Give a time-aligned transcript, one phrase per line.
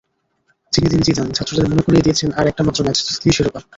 [0.73, 3.59] Zinedine Zidane ছাত্রদের মনে করিয়ে দিয়েছেন—আর একটা মাত্র ম্যাচ, জিতলেই শিরোপা।